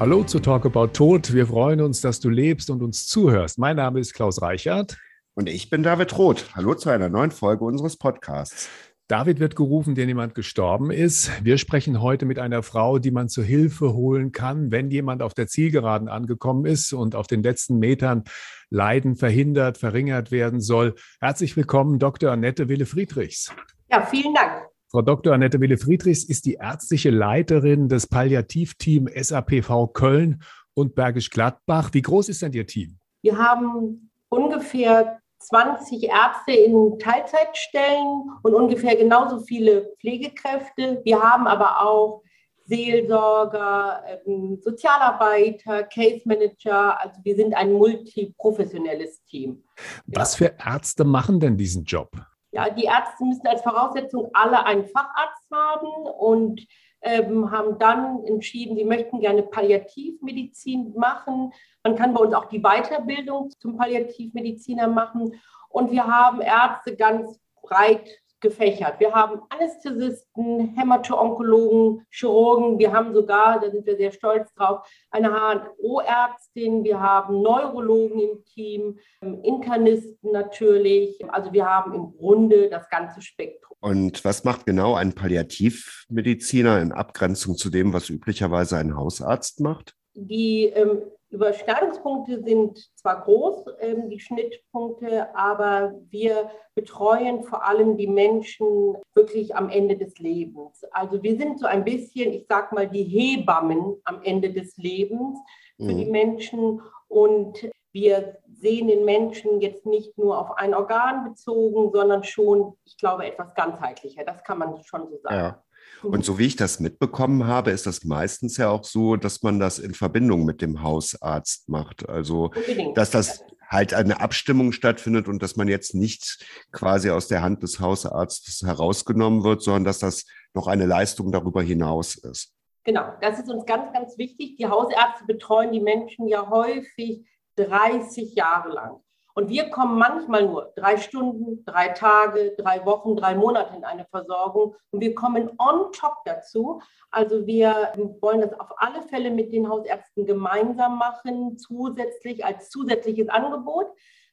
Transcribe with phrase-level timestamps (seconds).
[0.00, 1.34] Hallo zu Talk About Tod.
[1.34, 3.58] Wir freuen uns, dass du lebst und uns zuhörst.
[3.58, 4.96] Mein Name ist Klaus Reichert.
[5.34, 6.54] Und ich bin David Roth.
[6.54, 8.68] Hallo zu einer neuen Folge unseres Podcasts.
[9.08, 11.32] David wird gerufen, der jemand gestorben ist.
[11.44, 15.34] Wir sprechen heute mit einer Frau, die man zur Hilfe holen kann, wenn jemand auf
[15.34, 18.22] der Zielgeraden angekommen ist und auf den letzten Metern
[18.70, 20.94] Leiden verhindert, verringert werden soll.
[21.20, 22.30] Herzlich willkommen, Dr.
[22.30, 23.52] Annette Wille-Friedrichs.
[23.90, 24.68] Ja, vielen Dank.
[24.90, 25.34] Frau Dr.
[25.34, 30.42] Annette Wille-Friedrichs ist die ärztliche Leiterin des Palliativteam SAPV Köln
[30.72, 31.90] und Bergisch Gladbach.
[31.92, 32.98] Wie groß ist denn Ihr Team?
[33.20, 41.02] Wir haben ungefähr 20 Ärzte in Teilzeitstellen und ungefähr genauso viele Pflegekräfte.
[41.04, 42.22] Wir haben aber auch
[42.64, 46.98] Seelsorger, ähm, Sozialarbeiter, Case Manager.
[46.98, 49.64] Also wir sind ein multiprofessionelles Team.
[50.06, 52.10] Was für Ärzte machen denn diesen Job?
[52.50, 56.66] Ja, die Ärzte müssen als Voraussetzung alle einen Facharzt haben und
[57.02, 61.52] ähm, haben dann entschieden, sie möchten gerne Palliativmedizin machen.
[61.84, 65.38] Man kann bei uns auch die Weiterbildung zum Palliativmediziner machen.
[65.68, 68.08] Und wir haben Ärzte ganz breit
[68.40, 69.00] gefächert.
[69.00, 72.78] Wir haben Anästhesisten, Hämato-Onkologen, Chirurgen.
[72.78, 76.84] Wir haben sogar, da sind wir sehr stolz drauf, eine HNO-Ärztin.
[76.84, 81.18] Wir haben Neurologen im Team, ähm, Internisten natürlich.
[81.30, 83.76] Also wir haben im Grunde das ganze Spektrum.
[83.80, 89.94] Und was macht genau ein Palliativmediziner in Abgrenzung zu dem, was üblicherweise ein Hausarzt macht?
[90.14, 98.06] Die ähm, Überschneidungspunkte sind zwar groß, ähm, die Schnittpunkte, aber wir betreuen vor allem die
[98.06, 100.82] Menschen wirklich am Ende des Lebens.
[100.90, 105.38] Also wir sind so ein bisschen, ich sag mal, die Hebammen am Ende des Lebens
[105.76, 105.98] für mhm.
[105.98, 112.22] die Menschen und wir sehen den Menschen jetzt nicht nur auf ein Organ bezogen, sondern
[112.24, 114.24] schon, ich glaube, etwas ganzheitlicher.
[114.24, 115.36] Das kann man schon so sagen.
[115.36, 115.62] Ja.
[116.02, 119.58] Und so wie ich das mitbekommen habe, ist das meistens ja auch so, dass man
[119.58, 122.08] das in Verbindung mit dem Hausarzt macht.
[122.08, 122.50] Also,
[122.94, 127.62] dass das halt eine Abstimmung stattfindet und dass man jetzt nicht quasi aus der Hand
[127.62, 130.24] des Hausarztes herausgenommen wird, sondern dass das
[130.54, 132.54] noch eine Leistung darüber hinaus ist.
[132.84, 134.56] Genau, das ist uns ganz, ganz wichtig.
[134.56, 139.00] Die Hausärzte betreuen die Menschen ja häufig 30 Jahre lang.
[139.38, 144.04] Und wir kommen manchmal nur drei Stunden, drei Tage, drei Wochen, drei Monate in eine
[144.06, 144.74] Versorgung.
[144.90, 146.82] Und wir kommen on top dazu.
[147.12, 153.28] Also wir wollen das auf alle Fälle mit den Hausärzten gemeinsam machen, zusätzlich als zusätzliches
[153.28, 153.86] Angebot.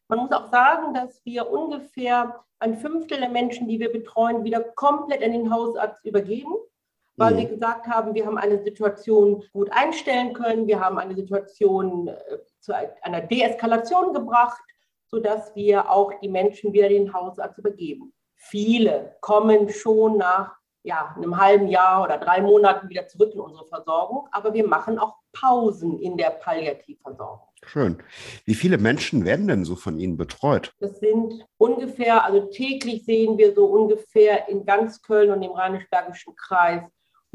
[0.07, 4.61] Man muss auch sagen, dass wir ungefähr ein Fünftel der Menschen, die wir betreuen, wieder
[4.61, 6.55] komplett an den Hausarzt übergeben
[7.17, 7.37] weil mhm.
[7.37, 12.17] wir gesagt haben, wir haben eine Situation gut einstellen können, wir haben eine Situation äh,
[12.59, 14.61] zu einer Deeskalation gebracht
[15.07, 18.13] sodass wir auch die Menschen wieder den Hausarzt übergeben.
[18.35, 23.65] Viele kommen schon nach ja, einem halben Jahr oder drei Monaten wieder zurück in unsere
[23.65, 27.47] Versorgung, aber wir machen auch Pausen in der Palliativversorgung.
[27.65, 27.97] Schön.
[28.45, 30.71] Wie viele Menschen werden denn so von Ihnen betreut?
[30.79, 36.35] Das sind ungefähr, also täglich sehen wir so ungefähr in ganz Köln und im Rheinisch-Bergischen
[36.35, 36.83] Kreis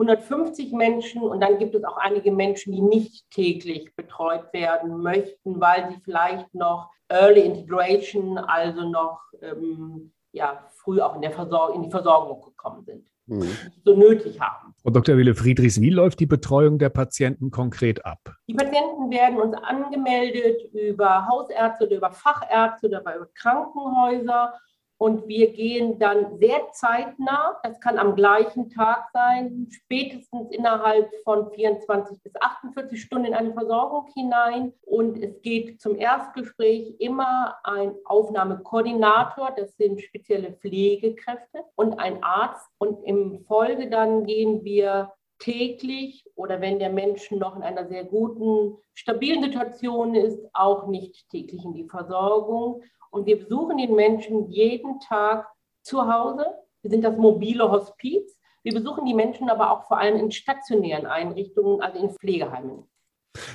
[0.00, 5.60] 150 Menschen und dann gibt es auch einige Menschen, die nicht täglich betreut werden möchten,
[5.60, 11.74] weil sie vielleicht noch Early Integration, also noch ähm, ja, früh auch in, der Versor
[11.74, 13.50] in die Versorgung gekommen sind, mhm.
[13.84, 14.74] so nötig haben.
[14.82, 15.16] Frau Dr.
[15.16, 18.20] Wille Friedrichs, wie läuft die Betreuung der Patienten konkret ab?
[18.48, 24.54] Die Patienten werden uns angemeldet über Hausärzte oder über Fachärzte oder über Krankenhäuser
[25.00, 31.50] und wir gehen dann sehr zeitnah, das kann am gleichen Tag sein, spätestens innerhalb von
[31.52, 34.74] 24 bis 48 Stunden in eine Versorgung hinein.
[34.82, 42.68] Und es geht zum Erstgespräch immer ein Aufnahmekoordinator, das sind spezielle Pflegekräfte und ein Arzt.
[42.76, 48.04] Und im Folge dann gehen wir täglich oder wenn der Mensch noch in einer sehr
[48.04, 54.50] guten, stabilen Situation ist, auch nicht täglich in die Versorgung und wir besuchen den Menschen
[54.50, 55.46] jeden Tag
[55.82, 56.46] zu Hause.
[56.82, 58.36] Wir sind das mobile Hospiz.
[58.62, 62.84] Wir besuchen die Menschen aber auch vor allem in stationären Einrichtungen, also in Pflegeheimen.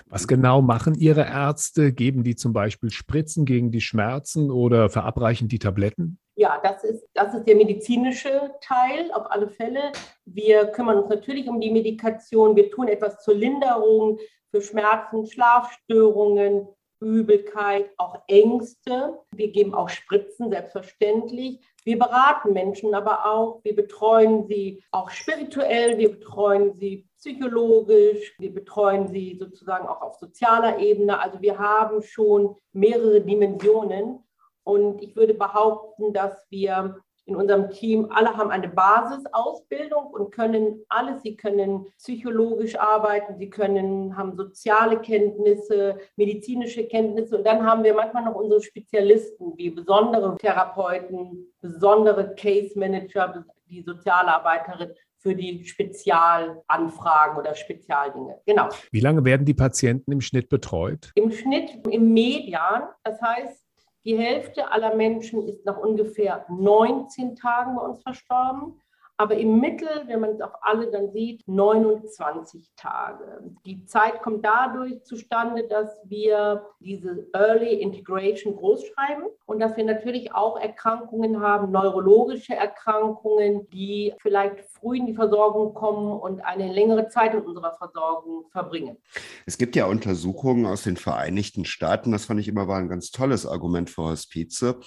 [0.07, 1.91] Was genau machen Ihre Ärzte?
[1.91, 6.19] Geben die zum Beispiel Spritzen gegen die Schmerzen oder verabreichen die Tabletten?
[6.35, 9.91] Ja, das ist, das ist der medizinische Teil auf alle Fälle.
[10.25, 12.55] Wir kümmern uns natürlich um die Medikation.
[12.55, 14.19] Wir tun etwas zur Linderung
[14.51, 16.67] für Schmerzen, Schlafstörungen,
[17.05, 19.19] Übelkeit, auch Ängste.
[19.31, 21.59] Wir geben auch Spritzen, selbstverständlich.
[21.83, 23.63] Wir beraten Menschen aber auch.
[23.63, 30.15] Wir betreuen sie auch spirituell, wir betreuen sie psychologisch, wir betreuen sie sozusagen auch auf
[30.15, 31.21] sozialer Ebene.
[31.21, 34.19] Also wir haben schon mehrere Dimensionen.
[34.63, 40.81] Und ich würde behaupten, dass wir in unserem Team, alle haben eine Basisausbildung und können
[40.89, 41.23] alles.
[41.23, 47.37] Sie können psychologisch arbeiten, sie können, haben soziale Kenntnisse, medizinische Kenntnisse.
[47.37, 53.81] Und dann haben wir manchmal noch unsere Spezialisten, wie besondere Therapeuten, besondere Case Manager, die
[53.81, 58.39] Sozialarbeiterin für die Spezialanfragen oder Spezialdinge.
[58.45, 58.69] Genau.
[58.91, 61.11] Wie lange werden die Patienten im Schnitt betreut?
[61.15, 62.83] Im Schnitt im Median.
[63.03, 63.64] Das heißt,
[64.05, 68.79] die Hälfte aller Menschen ist nach ungefähr 19 Tagen bei uns verstorben.
[69.17, 73.43] Aber im Mittel, wenn man es auf alle dann sieht, 29 Tage.
[73.65, 80.33] Die Zeit kommt dadurch zustande, dass wir diese Early Integration großschreiben und dass wir natürlich
[80.33, 87.07] auch Erkrankungen haben, neurologische Erkrankungen, die vielleicht früh in die Versorgung kommen und eine längere
[87.07, 88.97] Zeit in unserer Versorgung verbringen.
[89.45, 93.11] Es gibt ja Untersuchungen aus den Vereinigten Staaten, das fand ich immer war ein ganz
[93.11, 94.79] tolles Argument für Hospize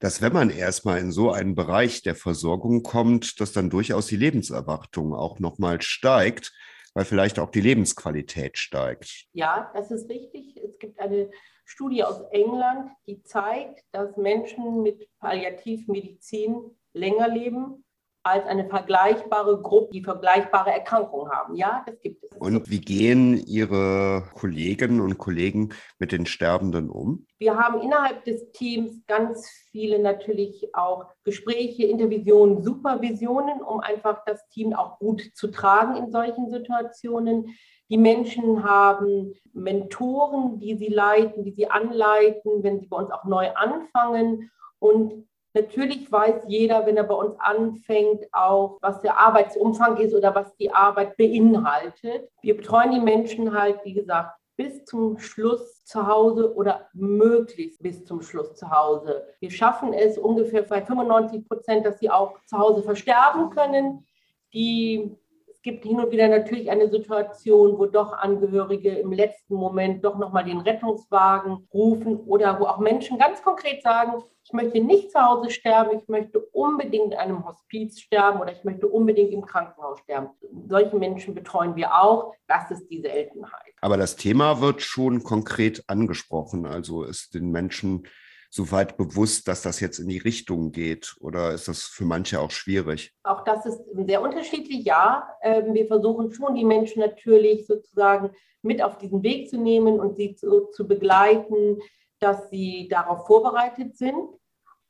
[0.00, 4.16] dass wenn man erstmal in so einen Bereich der Versorgung kommt, dass dann durchaus die
[4.16, 6.52] Lebenserwartung auch nochmal steigt,
[6.94, 9.26] weil vielleicht auch die Lebensqualität steigt.
[9.32, 10.56] Ja, das ist richtig.
[10.56, 11.30] Es gibt eine
[11.64, 17.84] Studie aus England, die zeigt, dass Menschen mit Palliativmedizin länger leben
[18.22, 21.54] als eine vergleichbare Gruppe, die vergleichbare Erkrankungen haben.
[21.54, 22.36] Ja, das gibt es.
[22.36, 27.26] Und wie gehen Ihre Kolleginnen und Kollegen mit den Sterbenden um?
[27.38, 34.46] Wir haben innerhalb des Teams ganz viele natürlich auch Gespräche, Intervisionen, Supervisionen, um einfach das
[34.48, 37.54] Team auch gut zu tragen in solchen Situationen.
[37.88, 43.24] Die Menschen haben Mentoren, die sie leiten, die sie anleiten, wenn sie bei uns auch
[43.24, 44.50] neu anfangen.
[44.78, 50.34] Und Natürlich weiß jeder, wenn er bei uns anfängt, auch, was der Arbeitsumfang ist oder
[50.34, 52.30] was die Arbeit beinhaltet.
[52.42, 58.04] Wir betreuen die Menschen halt, wie gesagt, bis zum Schluss zu Hause oder möglichst bis
[58.04, 59.26] zum Schluss zu Hause.
[59.40, 64.06] Wir schaffen es ungefähr bei 95 Prozent, dass sie auch zu Hause versterben können.
[64.52, 65.16] Die
[65.60, 70.16] es gibt hin und wieder natürlich eine Situation, wo doch Angehörige im letzten Moment doch
[70.16, 75.20] nochmal den Rettungswagen rufen oder wo auch Menschen ganz konkret sagen, ich möchte nicht zu
[75.20, 79.98] Hause sterben, ich möchte unbedingt in einem Hospiz sterben oder ich möchte unbedingt im Krankenhaus
[80.00, 80.30] sterben.
[80.66, 82.32] Solche Menschen betreuen wir auch.
[82.48, 83.74] Das ist die Seltenheit.
[83.82, 86.64] Aber das Thema wird schon konkret angesprochen.
[86.64, 88.06] Also ist den Menschen
[88.50, 91.16] soweit bewusst, dass das jetzt in die Richtung geht?
[91.20, 93.14] Oder ist das für manche auch schwierig?
[93.22, 95.28] Auch das ist sehr unterschiedlich, ja.
[95.40, 98.30] Ähm, wir versuchen schon, die Menschen natürlich sozusagen
[98.62, 101.78] mit auf diesen Weg zu nehmen und sie zu, zu begleiten,
[102.18, 104.28] dass sie darauf vorbereitet sind.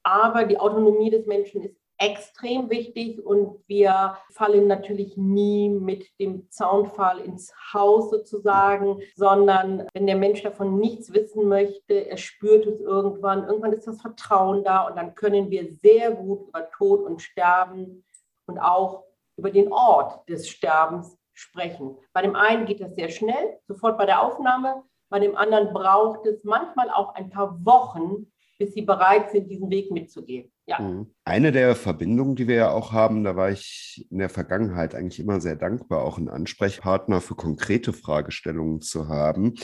[0.02, 6.50] Aber die Autonomie des Menschen ist extrem wichtig und wir fallen natürlich nie mit dem
[6.50, 12.80] Zaunfall ins Haus sozusagen, sondern wenn der Mensch davon nichts wissen möchte, er spürt es
[12.80, 17.20] irgendwann, irgendwann ist das Vertrauen da und dann können wir sehr gut über Tod und
[17.20, 18.02] Sterben
[18.46, 19.04] und auch
[19.36, 21.98] über den Ort des Sterbens sprechen.
[22.14, 26.24] Bei dem einen geht das sehr schnell, sofort bei der Aufnahme, bei dem anderen braucht
[26.24, 30.50] es manchmal auch ein paar Wochen, bis sie bereit sind, diesen Weg mitzugehen.
[30.70, 30.78] Ja.
[30.78, 31.12] Mhm.
[31.24, 35.18] Eine der Verbindungen, die wir ja auch haben, da war ich in der Vergangenheit eigentlich
[35.18, 39.54] immer sehr dankbar, auch einen Ansprechpartner für konkrete Fragestellungen zu haben.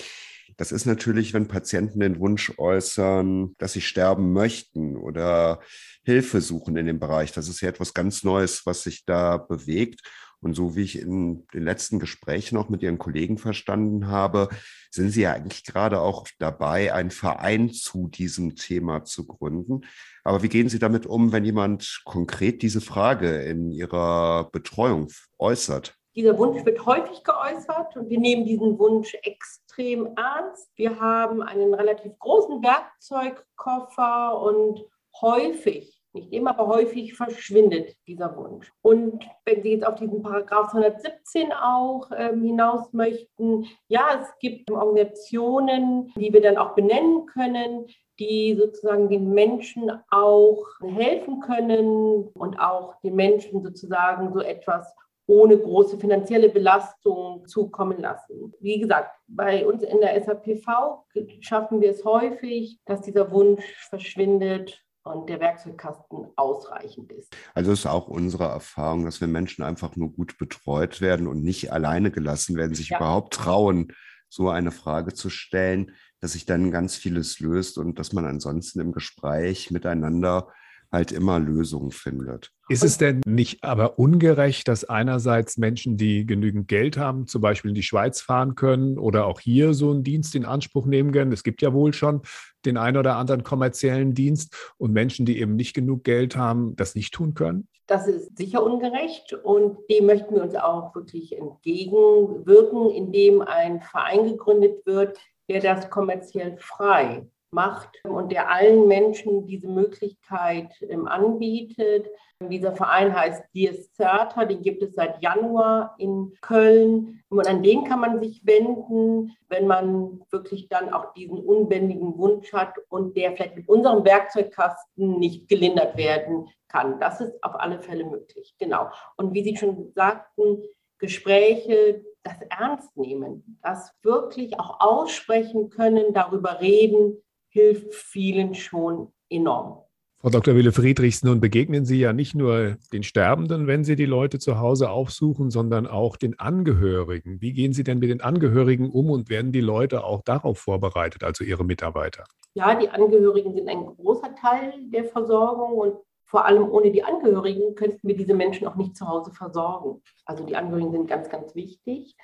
[0.57, 5.61] Das ist natürlich, wenn Patienten den Wunsch äußern, dass sie sterben möchten oder
[6.05, 7.31] Hilfe suchen in dem Bereich.
[7.31, 10.01] Das ist ja etwas ganz Neues, was sich da bewegt.
[10.41, 14.49] Und so wie ich in den letzten Gesprächen auch mit Ihren Kollegen verstanden habe,
[14.91, 19.83] sind Sie ja eigentlich gerade auch dabei, einen Verein zu diesem Thema zu gründen.
[20.27, 25.07] Aber wie gehen Sie damit um, wenn jemand konkret diese Frage in Ihrer Betreuung
[25.39, 25.95] äußert?
[26.17, 30.69] Dieser Wunsch wird häufig geäußert und wir nehmen diesen Wunsch extrem ernst.
[30.75, 34.85] Wir haben einen relativ großen Werkzeugkoffer und
[35.21, 38.73] häufig nicht immer, aber häufig verschwindet dieser Wunsch.
[38.83, 44.71] Und wenn Sie jetzt auf diesen Paragraph 117 auch ähm, hinaus möchten, ja, es gibt
[44.71, 47.87] Organisationen, die wir dann auch benennen können,
[48.19, 54.95] die sozusagen den Menschen auch helfen können und auch den Menschen sozusagen so etwas
[55.27, 58.55] ohne große finanzielle Belastung zukommen lassen.
[58.61, 61.05] Wie gesagt, bei uns in der SAPV
[61.41, 67.35] schaffen wir es häufig, dass dieser Wunsch verschwindet und der Werkzeugkasten ausreichend ist.
[67.55, 71.73] Also ist auch unsere Erfahrung, dass wenn Menschen einfach nur gut betreut werden und nicht
[71.73, 72.99] alleine gelassen werden, sich ja.
[72.99, 73.93] überhaupt trauen,
[74.29, 75.93] so eine Frage zu stellen,
[76.27, 80.49] dass sich dann ganz vieles löst und dass man ansonsten im Gespräch miteinander
[80.91, 82.51] halt immer Lösungen findet.
[82.69, 87.69] Ist es denn nicht aber ungerecht, dass einerseits Menschen, die genügend Geld haben, zum Beispiel
[87.69, 91.31] in die Schweiz fahren können oder auch hier so einen Dienst in Anspruch nehmen können,
[91.31, 92.23] es gibt ja wohl schon
[92.65, 96.97] den einen oder anderen kommerziellen Dienst und Menschen, die eben nicht genug Geld haben, das
[96.97, 97.69] nicht tun können?
[97.87, 104.25] Das ist sicher ungerecht und dem möchten wir uns auch wirklich entgegenwirken, indem ein Verein
[104.25, 105.17] gegründet wird,
[105.49, 112.07] der das kommerziell frei macht und der allen Menschen diese Möglichkeit ähm, anbietet.
[112.41, 117.23] Dieser Verein heißt Dies Certa, den gibt es seit Januar in Köln.
[117.31, 122.53] Und an den kann man sich wenden, wenn man wirklich dann auch diesen unbändigen Wunsch
[122.53, 127.01] hat und der vielleicht mit unserem Werkzeugkasten nicht gelindert werden kann.
[127.01, 128.55] Das ist auf alle Fälle möglich.
[128.59, 128.91] Genau.
[129.17, 130.63] Und wie Sie schon sagten,
[130.99, 139.83] Gespräche, das ernst nehmen, das wirklich auch aussprechen können, darüber reden, hilft vielen schon enorm.
[140.19, 140.57] Frau Dr.
[140.57, 144.59] Wille Friedrichs, nun begegnen Sie ja nicht nur den Sterbenden, wenn Sie die Leute zu
[144.59, 147.41] Hause aufsuchen, sondern auch den Angehörigen.
[147.41, 151.23] Wie gehen Sie denn mit den Angehörigen um und werden die Leute auch darauf vorbereitet,
[151.23, 152.25] also Ihre Mitarbeiter?
[152.55, 157.77] Ja, die Angehörigen sind ein großer Teil der Versorgung und vor allem ohne die Angehörigen
[157.77, 160.03] könnten wir diese Menschen auch nicht zu Hause versorgen.
[160.25, 162.17] Also die Angehörigen sind ganz, ganz wichtig.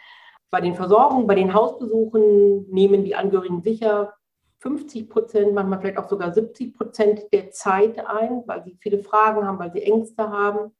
[0.50, 4.12] Bei den Versorgungen, bei den Hausbesuchen nehmen die Angehörigen sicher
[4.58, 9.46] 50 Prozent, manchmal vielleicht auch sogar 70 Prozent der Zeit ein, weil sie viele Fragen
[9.46, 10.72] haben, weil sie Ängste haben.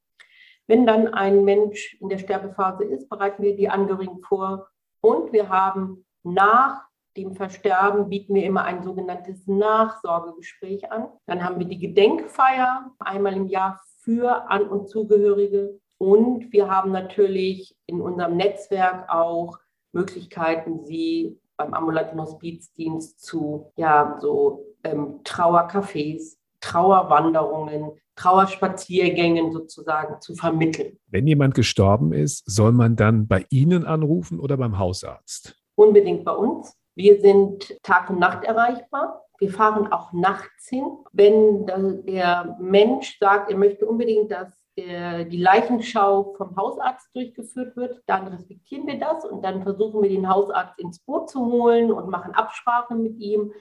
[0.66, 4.68] Wenn dann ein Mensch in der Sterbephase ist, bereiten wir die Angehörigen vor
[5.00, 11.08] und wir haben nach dem Versterben bieten wir immer ein sogenanntes Nachsorgegespräch an.
[11.26, 15.78] Dann haben wir die Gedenkfeier einmal im Jahr für An- und Zugehörige.
[15.98, 19.58] Und wir haben natürlich in unserem Netzwerk auch
[19.92, 30.98] Möglichkeiten, sie beim ambulanten Hospizdienst zu ja, so ähm, Trauercafés, Trauerwanderungen, Trauerspaziergängen sozusagen zu vermitteln.
[31.06, 35.56] Wenn jemand gestorben ist, soll man dann bei Ihnen anrufen oder beim Hausarzt?
[35.74, 36.76] Unbedingt bei uns.
[36.94, 39.24] Wir sind Tag und Nacht erreichbar.
[39.38, 40.98] Wir fahren auch nachts hin.
[41.12, 48.02] Wenn der Mensch sagt, er möchte unbedingt, dass der, die Leichenschau vom Hausarzt durchgeführt wird,
[48.06, 52.08] dann respektieren wir das und dann versuchen wir den Hausarzt ins Boot zu holen und
[52.08, 53.52] machen Absprachen mit ihm.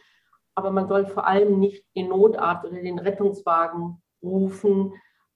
[0.55, 4.93] Aber man soll vor allem nicht den Notarzt oder den Rettungswagen rufen,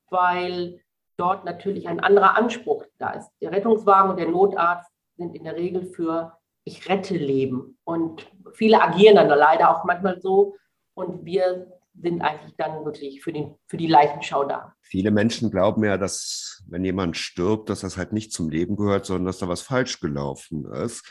[0.10, 0.82] weil
[1.18, 3.32] dort natürlich ein anderer Anspruch da ist.
[3.42, 7.78] Der Rettungswagen und der Notarzt sind in der Regel für ich rette Leben.
[7.86, 10.58] Und viele agieren dann leider auch manchmal so.
[10.94, 14.74] Und wir sind eigentlich dann wirklich für, den, für die Leichenschau da.
[14.82, 19.06] Viele Menschen glauben ja, dass wenn jemand stirbt, dass das halt nicht zum Leben gehört,
[19.06, 21.06] sondern dass da was falsch gelaufen ist.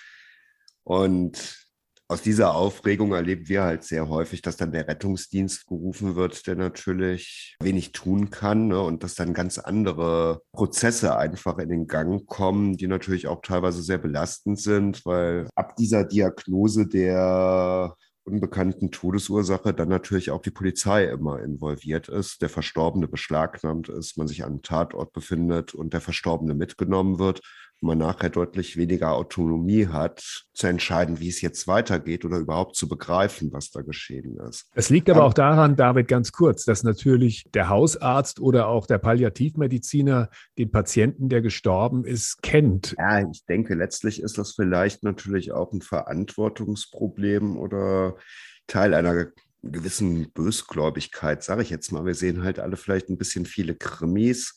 [0.82, 1.63] Und
[2.08, 6.54] aus dieser Aufregung erleben wir halt sehr häufig, dass dann der Rettungsdienst gerufen wird, der
[6.54, 8.80] natürlich wenig tun kann ne?
[8.80, 13.82] und dass dann ganz andere Prozesse einfach in den Gang kommen, die natürlich auch teilweise
[13.82, 21.04] sehr belastend sind, weil ab dieser Diagnose der unbekannten Todesursache dann natürlich auch die Polizei
[21.04, 26.00] immer involviert ist, der Verstorbene beschlagnahmt ist, man sich an einem Tatort befindet und der
[26.00, 27.40] Verstorbene mitgenommen wird
[27.84, 32.88] man nachher deutlich weniger Autonomie hat, zu entscheiden, wie es jetzt weitergeht oder überhaupt zu
[32.88, 34.68] begreifen, was da geschehen ist.
[34.74, 38.98] Es liegt aber auch daran, David, ganz kurz, dass natürlich der Hausarzt oder auch der
[38.98, 42.94] Palliativmediziner den Patienten, der gestorben ist, kennt.
[42.98, 48.16] Ja, ich denke, letztlich ist das vielleicht natürlich auch ein Verantwortungsproblem oder
[48.66, 49.26] Teil einer
[49.62, 52.04] gewissen Bösgläubigkeit, sage ich jetzt mal.
[52.04, 54.56] Wir sehen halt alle vielleicht ein bisschen viele Krimis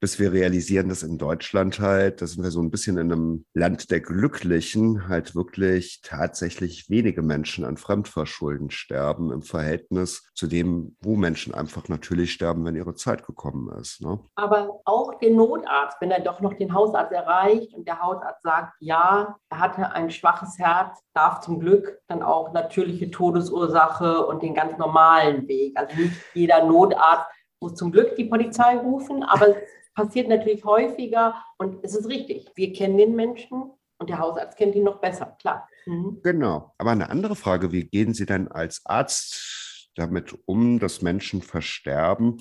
[0.00, 3.44] bis wir realisieren, dass in Deutschland halt, da sind wir so ein bisschen in einem
[3.54, 10.96] Land der Glücklichen, halt wirklich tatsächlich wenige Menschen an Fremdverschulden sterben im Verhältnis zu dem,
[11.00, 14.00] wo Menschen einfach natürlich sterben, wenn ihre Zeit gekommen ist.
[14.00, 14.20] Ne?
[14.36, 18.74] Aber auch der Notarzt, wenn er doch noch den Hausarzt erreicht und der Hausarzt sagt,
[18.80, 24.54] ja, er hatte ein schwaches Herz, darf zum Glück dann auch natürliche Todesursache und den
[24.54, 25.76] ganz normalen Weg.
[25.76, 27.26] Also nicht jeder Notarzt
[27.60, 29.56] muss zum Glück die Polizei rufen, aber
[29.98, 32.52] passiert natürlich häufiger und es ist richtig.
[32.54, 35.68] Wir kennen den Menschen und der Hausarzt kennt ihn noch besser, klar.
[35.86, 36.20] Mhm.
[36.22, 36.72] Genau.
[36.78, 42.36] Aber eine andere Frage, wie gehen Sie denn als Arzt damit um, dass Menschen versterben?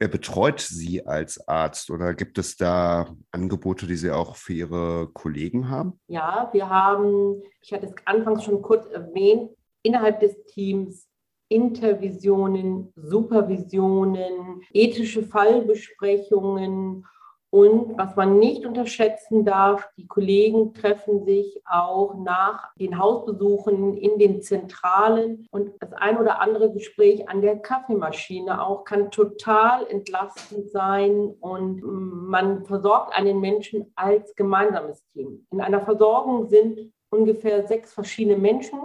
[0.00, 5.08] Wer betreut Sie als Arzt oder gibt es da Angebote, die Sie auch für Ihre
[5.12, 6.00] Kollegen haben?
[6.08, 9.52] Ja, wir haben, ich hatte es anfangs schon kurz erwähnt,
[9.84, 11.06] innerhalb des Teams
[11.48, 17.06] Intervisionen, Supervisionen, ethische Fallbesprechungen.
[17.50, 24.18] Und was man nicht unterschätzen darf, die Kollegen treffen sich auch nach den Hausbesuchen in
[24.18, 25.46] den Zentralen.
[25.50, 31.34] Und das ein oder andere Gespräch an der Kaffeemaschine auch kann total entlastend sein.
[31.40, 35.46] Und man versorgt einen Menschen als gemeinsames Team.
[35.50, 38.80] In einer Versorgung sind ungefähr sechs verschiedene Menschen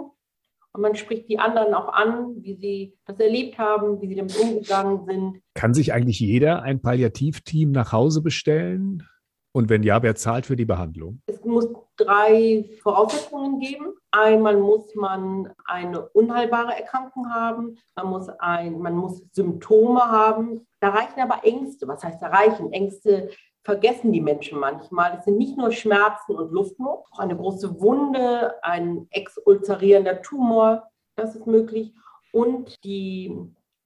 [0.74, 4.38] Und man spricht die anderen auch an, wie sie das erlebt haben, wie sie damit
[4.38, 5.42] umgegangen sind.
[5.54, 9.06] Kann sich eigentlich jeder ein Palliativteam nach Hause bestellen?
[9.54, 11.20] Und wenn ja, wer zahlt für die Behandlung?
[11.26, 13.92] Es muss drei Voraussetzungen geben.
[14.10, 20.66] Einmal muss man eine unheilbare Erkrankung haben, man muss, ein, man muss Symptome haben.
[20.80, 21.86] Da reichen aber Ängste.
[21.86, 22.72] Was heißt da reichen?
[22.72, 23.30] Ängste
[23.64, 25.16] vergessen die Menschen manchmal.
[25.18, 31.36] Es sind nicht nur Schmerzen und Luftnot, auch eine große Wunde, ein exulzerierender Tumor, das
[31.36, 31.92] ist möglich.
[32.32, 33.36] Und die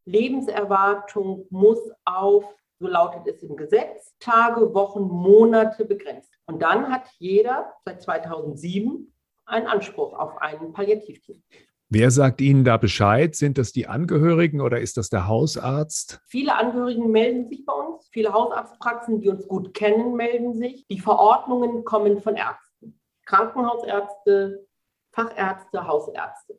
[0.05, 2.45] Lebenserwartung muss auf
[2.79, 6.33] so lautet es im Gesetz, Tage, Wochen, Monate begrenzt.
[6.47, 9.13] Und dann hat jeder seit 2007
[9.47, 11.43] einen Anspruch auf einen Palliativteam.
[11.89, 13.37] Wer sagt Ihnen da Bescheid?
[13.37, 16.21] Sind das die Angehörigen oder ist das der Hausarzt?
[16.27, 18.09] Viele Angehörigen melden sich bei uns.
[18.11, 20.85] Viele Hausarztpraxen, die uns gut kennen, melden sich.
[20.89, 23.01] Die Verordnungen kommen von Ärzten.
[23.25, 24.67] Krankenhausärzte,
[25.13, 26.59] Fachärzte, Hausärzte.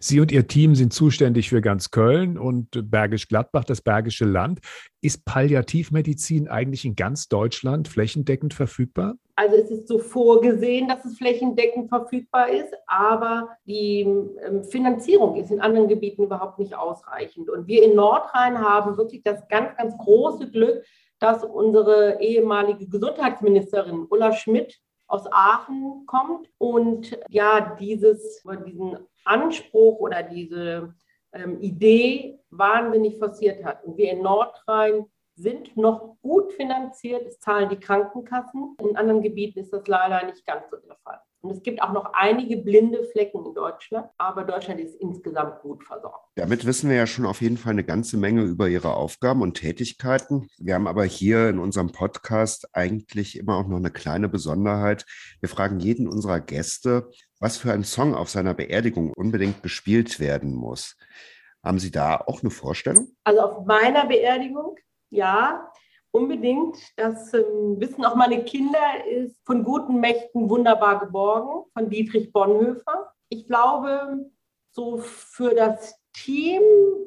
[0.00, 4.60] Sie und Ihr Team sind zuständig für ganz Köln und Bergisch Gladbach, das Bergische Land.
[5.02, 9.14] Ist Palliativmedizin eigentlich in ganz Deutschland flächendeckend verfügbar?
[9.36, 15.50] Also es ist so vorgesehen, dass es flächendeckend verfügbar ist, aber die ähm, Finanzierung ist
[15.50, 17.48] in anderen Gebieten überhaupt nicht ausreichend.
[17.48, 20.84] Und wir in Nordrhein haben wirklich das ganz, ganz große Glück,
[21.20, 24.78] dass unsere ehemalige Gesundheitsministerin Ulla Schmidt
[25.10, 30.94] aus Aachen kommt und ja, dieses, diesen Anspruch oder diese
[31.32, 33.84] ähm, Idee wahnsinnig forciert hat.
[33.84, 35.06] Und wir in Nordrhein
[35.40, 38.76] sind noch gut finanziert, es zahlen die Krankenkassen.
[38.80, 41.20] In anderen Gebieten ist das leider nicht ganz so der Fall.
[41.42, 45.82] Und es gibt auch noch einige blinde Flecken in Deutschland, aber Deutschland ist insgesamt gut
[45.84, 46.26] versorgt.
[46.34, 49.54] Damit wissen wir ja schon auf jeden Fall eine ganze Menge über Ihre Aufgaben und
[49.54, 50.48] Tätigkeiten.
[50.58, 55.06] Wir haben aber hier in unserem Podcast eigentlich immer auch noch eine kleine Besonderheit.
[55.40, 60.54] Wir fragen jeden unserer Gäste, was für ein Song auf seiner Beerdigung unbedingt gespielt werden
[60.54, 60.98] muss.
[61.64, 63.16] Haben Sie da auch eine Vorstellung?
[63.24, 64.76] Also auf meiner Beerdigung,
[65.10, 65.70] ja.
[66.12, 66.76] Unbedingt.
[66.96, 73.12] Das ähm, wissen auch meine Kinder, ist von guten Mächten wunderbar geborgen, von Dietrich Bonhoeffer.
[73.28, 74.28] Ich glaube,
[74.72, 76.62] so für das Team,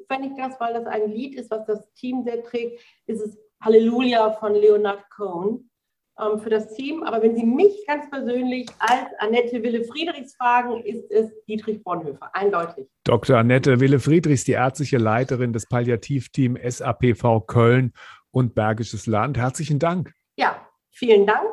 [0.08, 3.38] wenn ich das, weil das ein Lied ist, was das Team sehr trägt, ist es
[3.62, 5.70] Halleluja von Leonard Cohen
[6.20, 7.04] ähm, für das Team.
[7.04, 12.88] Aber wenn Sie mich ganz persönlich als Annette Wille-Friedrichs fragen, ist es Dietrich Bonhoeffer, eindeutig.
[13.04, 13.38] Dr.
[13.38, 17.94] Annette Wille-Friedrichs, die ärztliche Leiterin des Palliativteams SAPV Köln
[18.32, 19.38] und Bergisches Land.
[19.38, 20.14] Herzlichen Dank.
[20.36, 21.48] Ja, vielen Dank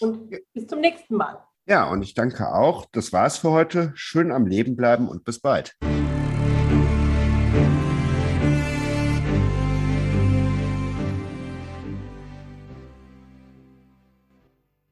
[0.00, 1.38] und bis zum nächsten Mal.
[1.66, 2.86] Ja, und ich danke auch.
[2.92, 3.92] Das war's für heute.
[3.94, 5.76] Schön am Leben bleiben und bis bald.